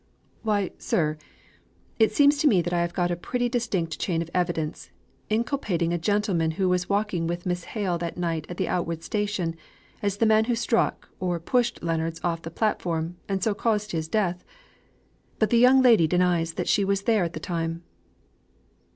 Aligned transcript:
"Why, 0.41 0.71
sir, 0.79 1.15
it 1.99 2.11
seems 2.11 2.39
to 2.39 2.47
me 2.47 2.63
that 2.63 2.73
I 2.73 2.81
have 2.81 2.91
got 2.95 3.11
a 3.11 3.15
pretty 3.15 3.47
distinct 3.49 3.99
chain 3.99 4.19
of 4.23 4.31
evidence, 4.33 4.89
inculpating 5.29 5.93
a 5.93 5.99
gentleman 5.99 6.49
who 6.57 6.67
was 6.67 6.89
walking 6.89 7.27
with 7.27 7.45
Miss 7.45 7.65
Hale 7.65 7.99
that 7.99 8.17
night 8.17 8.47
at 8.49 8.57
the 8.57 8.67
Outwood 8.67 9.03
station, 9.03 9.55
as 10.01 10.17
the 10.17 10.25
man 10.25 10.45
who 10.45 10.55
struck 10.55 11.07
or 11.19 11.39
pushed 11.39 11.83
Leonards 11.83 12.19
off 12.23 12.41
the 12.41 12.49
platform 12.49 13.17
and 13.29 13.43
so 13.43 13.53
caused 13.53 13.91
his 13.91 14.07
death. 14.07 14.43
But 15.37 15.51
the 15.51 15.59
young 15.59 15.83
lady 15.83 16.07
denies 16.07 16.53
that 16.53 16.67
she 16.67 16.83
was 16.83 17.03
there 17.03 17.23
at 17.23 17.33
the 17.33 17.39
time." 17.39 17.83